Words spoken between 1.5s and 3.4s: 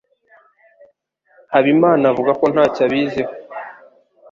Habimana avuga ko ntacyo abiziho.